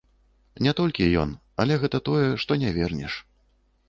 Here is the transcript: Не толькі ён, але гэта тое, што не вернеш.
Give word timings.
Не 0.67 0.71
толькі 0.79 1.09
ён, 1.23 1.35
але 1.63 1.77
гэта 1.83 1.97
тое, 2.07 2.23
што 2.45 2.57
не 2.65 2.73
вернеш. 2.79 3.13